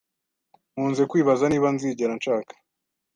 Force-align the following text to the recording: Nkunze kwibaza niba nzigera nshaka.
Nkunze 0.73 1.03
kwibaza 1.09 1.45
niba 1.47 1.67
nzigera 1.75 2.13
nshaka. 2.19 2.53